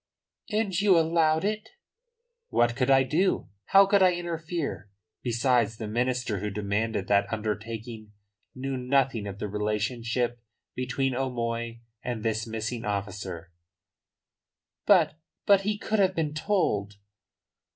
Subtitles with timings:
[0.49, 1.69] "And you allowed it?"
[2.49, 3.49] "What could I do?
[3.65, 4.89] How could I interfere?
[5.21, 8.11] Besides, the minister who demanded that undertaking
[8.55, 10.41] knew nothing of the relationship
[10.73, 13.51] between O'Moy and this missing officer."
[14.87, 16.95] "But but he could have been told."